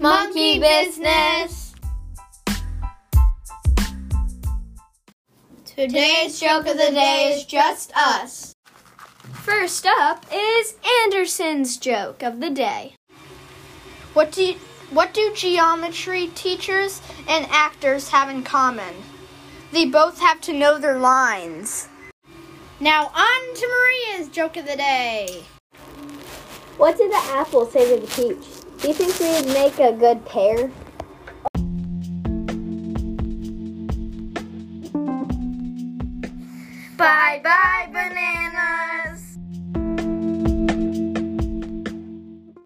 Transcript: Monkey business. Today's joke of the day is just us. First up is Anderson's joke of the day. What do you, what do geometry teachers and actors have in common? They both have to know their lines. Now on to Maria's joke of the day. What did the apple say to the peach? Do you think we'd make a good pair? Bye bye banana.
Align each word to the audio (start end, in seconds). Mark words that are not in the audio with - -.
Monkey 0.00 0.58
business. 0.58 1.72
Today's 5.64 6.40
joke 6.40 6.66
of 6.66 6.76
the 6.76 6.90
day 6.90 7.32
is 7.36 7.44
just 7.44 7.92
us. 7.96 8.56
First 9.32 9.86
up 9.86 10.26
is 10.32 10.74
Anderson's 11.04 11.76
joke 11.76 12.24
of 12.24 12.40
the 12.40 12.50
day. 12.50 12.96
What 14.14 14.32
do 14.32 14.42
you, 14.42 14.54
what 14.90 15.14
do 15.14 15.32
geometry 15.32 16.26
teachers 16.34 17.00
and 17.28 17.46
actors 17.50 18.08
have 18.08 18.28
in 18.28 18.42
common? 18.42 18.94
They 19.70 19.86
both 19.86 20.18
have 20.18 20.40
to 20.42 20.52
know 20.52 20.76
their 20.76 20.98
lines. 20.98 21.88
Now 22.80 23.12
on 23.14 23.54
to 23.54 23.68
Maria's 23.68 24.28
joke 24.28 24.56
of 24.56 24.66
the 24.66 24.76
day. 24.76 25.44
What 26.78 26.98
did 26.98 27.12
the 27.12 27.30
apple 27.32 27.66
say 27.66 27.94
to 27.94 28.04
the 28.04 28.08
peach? 28.08 28.63
Do 28.84 28.90
you 28.90 28.96
think 28.96 29.18
we'd 29.18 29.46
make 29.54 29.78
a 29.78 29.92
good 29.92 30.26
pair? 30.26 30.70
Bye 36.98 37.40
bye 37.42 37.88
banana. 37.90 38.63